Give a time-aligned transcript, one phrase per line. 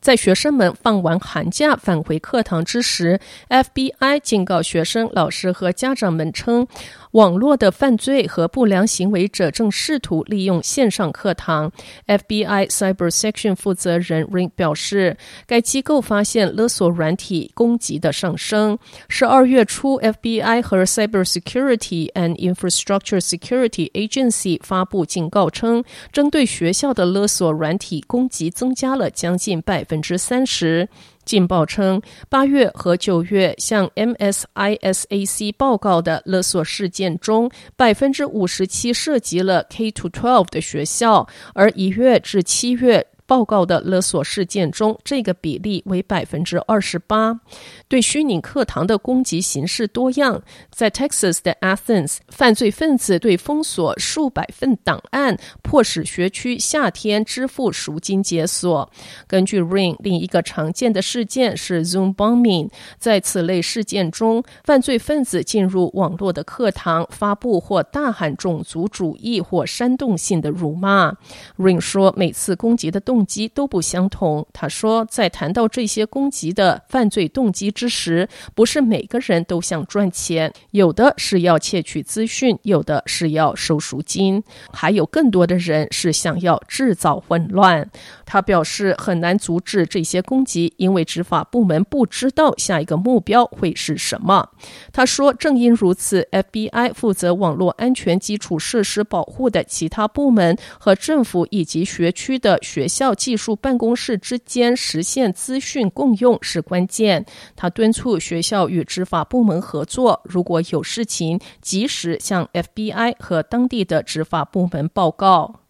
[0.00, 3.18] 在学生们放完寒假返回课堂之时
[3.48, 6.66] ，FBI 警告学生、老师和家长们称，
[7.12, 11.72] 网络的犯罪和不良行为者正试图利用线上课堂。
[12.06, 18.78] FBI Cyber Section 负责人 Ring 表示，该机构发现勒索软体攻击的上升。
[19.08, 30.88] 十二月初，FBI 和 Cyber Security and Infrastructure Security Agency 发布警告称，针对学校的勒索软体攻击增加了将近百分之三十。
[31.24, 43.04] 劲爆称，八月和九月向 MSISAC 报告的勒索事件中，百分之五十七涉及了 K to twelve 的学校，而一月至七月。
[43.26, 47.40] 报告的勒索事件中，这个比例为百分之二十八。
[47.88, 58.90] 对虚拟课堂的攻击形式多样，在 Texas 的 Athens，犯罪分子对封锁数百份档案，迫使学区夏天支付赎金解锁。
[59.26, 62.70] 根据 Ring，另一个常见的事件是 Zoom bombing。
[62.98, 71.12] 在此类事件中，犯罪分子进入网络的课堂，发布或大喊种族主义或煽动性的辱骂。
[71.56, 74.46] Ring 说，每次攻击的动动机都不相同。
[74.52, 87.90] 他说，在谈到这些攻击的犯罪动机之时，不是每个人都想赚钱，有的是要窃取资讯，有的是要收赎金，还有更多的人是想要制造混乱。
[88.26, 94.46] 他表示很难阻止这些攻击，因为执法部门不知道下一个目标会是什么。
[94.92, 103.05] 他说，正因如此，FBI 负责网络安全基础设施保护的其他部门和政府以及学区的学校。
[103.14, 107.24] 技术办公室之间实现资讯共用是关键。
[107.54, 115.65] 他敦促学校与执法部门合作，如果有事情，及时向 FBI 和当地的执法部门报告。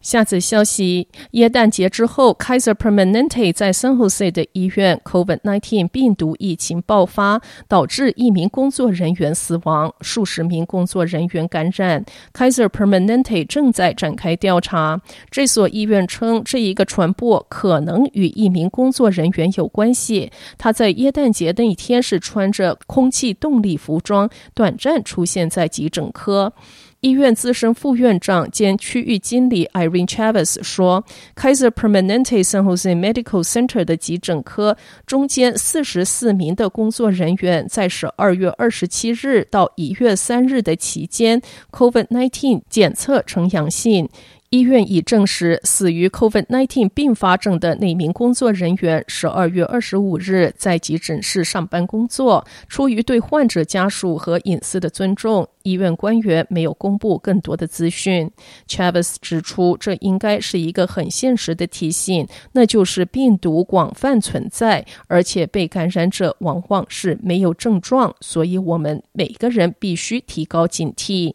[0.00, 12.02] 下则消息：耶诞节之后，Kaiser Permanente 在 San Jose 的医院 COVID-19 病毒疫情爆发，导致一名工作人员死亡，数十名工作人员感染。
[12.32, 15.00] Kaiser Permanente 正在展开调查。
[15.30, 20.30] 这所医院称，这一个传播可能与一名工作人员有关系。
[20.56, 26.52] 他在耶诞节那一天是穿着空气动力服装，短暂出现在急诊科。
[27.00, 31.02] 医院资深副院长兼区域经理 Irene Chavez 说
[31.34, 41.40] ：“Kaiser Permanente San Jose Medical Center 的急诊科中间四十四名的工作人员，在十二月二十七日到一月三日的期间
[41.70, 44.06] ，COVID-19 检测呈阳性。”
[44.50, 52.44] 医院已证实，死于 COVID-19 并发症的那名工作人员，十二月二十五日在急诊室上班工作。
[52.68, 58.28] 出于对患者家属和隐私的尊重，医院官员没有公布更多的资讯。
[58.66, 71.34] Chavez 指出，这应该是一个很现实的提醒，那就是病毒广泛存在，而且被感染者往往是没有症状，所以我们每个人必须提高警惕。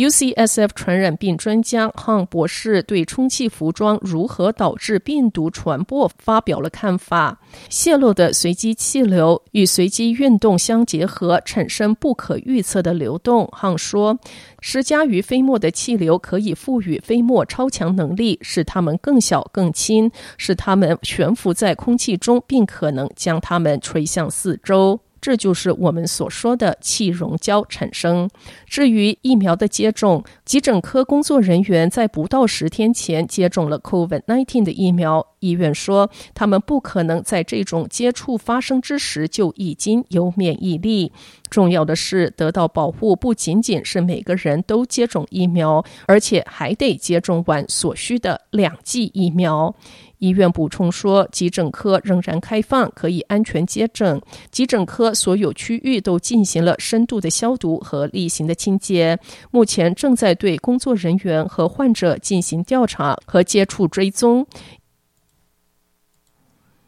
[0.00, 7.38] UCSF 传染病专家汉博士对充气服装如何导致病毒传播发表了看法。
[7.68, 13.46] 泄漏的随机气流与随机运动相结合，产生不可预测的流动。
[13.52, 14.18] 汉说，
[14.62, 25.00] 施加于飞沫的气流可以赋予飞沫超强能力，使它们更小更轻，使它们悬浮在空气中，并可能将它们吹向四周。
[25.20, 28.28] 这就是我们所说的气溶胶产生。
[28.66, 35.26] 至于疫苗的接种，急诊科工作人员在不到十天前接种了 COVID-19 的疫苗。
[35.40, 41.12] 医院说，他们不可能在这种接触发生之时就已经有免疫力。
[41.50, 49.74] 重要的是，得到保护不仅仅是每个人都接种疫苗，而且还得接种完所需的两剂疫苗。
[50.18, 54.20] 医院补充说，急诊科仍然开放，可以安全接诊。
[54.50, 59.18] 急诊科所有区域都进行了深度的消毒和例行的清洁。
[59.50, 64.46] 目前正在对工作人员和患者进行调查和接触追踪。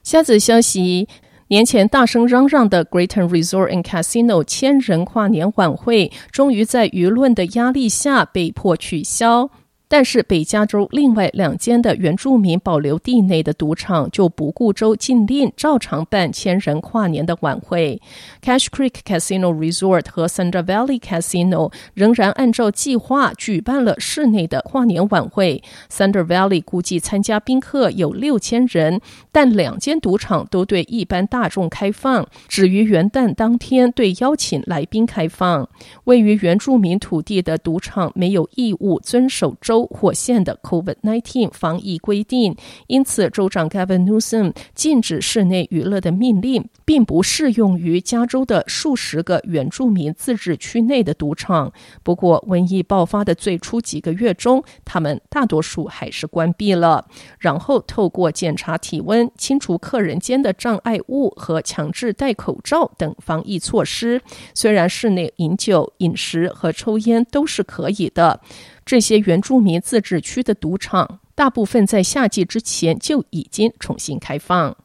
[0.03, 1.09] 下则消息：
[1.53, 9.51] 年前大声嚷嚷的 Greaton Resort and Casino 千人跨年晚会，终于在舆论的压力下被迫取消。
[9.93, 18.01] 但是北加州另外两间的原住民保留地内的赌场就不顾州禁令，照常办千人跨年的晚会。
[18.43, 25.63] Cash Creek Casino Resort 和 Thunder Valley Casino 仍然按照计划举办了室内的跨年晚会。
[25.91, 28.99] Thunder Valley 估计参加宾客有六千人，
[29.31, 35.69] 但两间赌场都对一般大众开放，只于元旦当天对邀请来宾开放。
[36.05, 42.57] 位于原住民土地的赌场没有义务遵守州或县的 COVID-19 防疫规定，
[42.87, 51.73] 因此州长 Gavin Newsom 禁止室内娱乐的命令，并不适用于加州的数十个原住民自治区内的赌场。
[52.03, 57.07] 不过，瘟疫爆发的最初几个月中，他们大多数还是关闭了。
[57.39, 64.21] 然后，透过检查体温、清除客人间的障碍物和强制戴口罩等防疫措施，
[64.55, 68.41] 虽然室内饮酒、饮食和抽烟都是可以的。
[68.85, 74.77] 这些原住民自治区的赌场，大部分在夏季之前就已经重新开放。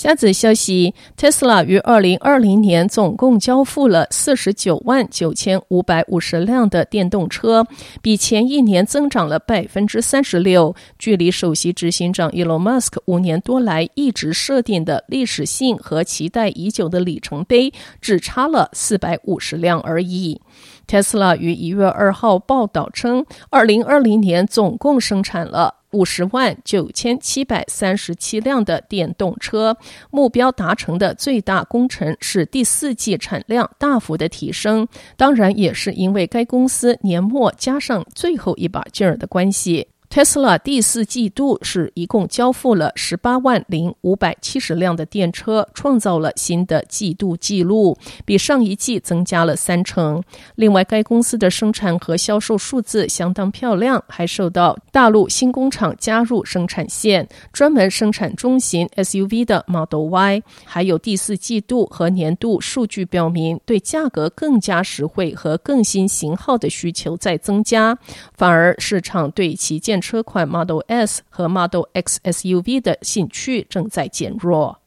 [0.00, 7.66] 下则消息：Tesla 于二零二零年总共交付了四十九万九千五百五十辆的电动车，
[8.00, 17.70] 比前一年增长了百分之三十六，距离首席执行长 Elon Musk 五年多来一直设定的历史性和期待已久的里程碑，
[18.00, 20.40] 只差了四百五十辆而已。
[20.88, 25.79] Tesla 于一月二号报道称，二零二零年总共生产了。
[25.92, 29.76] 五十万九千七百三十七辆的电动车，
[30.10, 39.86] 目标达成的最大工程是第四季产量大幅的提升，当然也是因为该公司年末加上最后一把劲儿的关系。
[40.10, 50.20] Tesla 第四季度是一共交付了十八万零五百七十辆的电车，创造了新的季度记录，比上一季增加了三成。
[50.56, 60.42] 另外，该公司的生产和销售数字相当漂亮，还受到大陆新工厂加入生产线，专门生产中型 SUV 的 Model Y。
[60.64, 67.96] 还有第四季度和年度数据表明，对价格更加实惠和更新型号的需求在增加，
[68.34, 74.79] 反而市场对旗舰车款 Model S 和 Model X SUV 的兴趣正在减弱。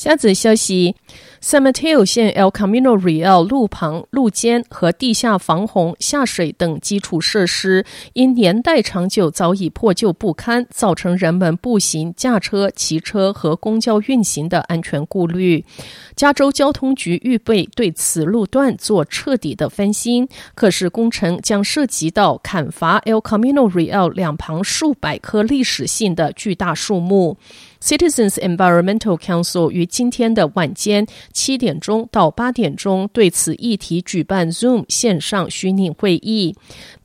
[0.00, 0.96] 下则消息
[1.42, 15.66] ：San Mateo 县 El Camino Real 路旁、路肩和地下防洪、下水等基础设施因年代长久早已破旧不堪，造成人们步行、驾车、骑车和公交运行的安全顾虑。
[16.16, 27.36] 加州交通局预备对此路段做彻底的翻新，可是工程将涉及到砍伐 El Camino Real 两旁数百棵历史性的巨大树木。
[27.82, 36.54] Citizens Environmental Council 于今天的晚间七点钟到八点钟对此议题举办 Zoom 线上虚拟会议。